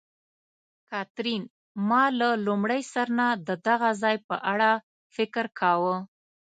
[0.89, 1.43] کاترین:
[1.89, 4.71] ما له لومړي سر نه د دغه ځای په اړه
[5.15, 5.95] فکر کاوه.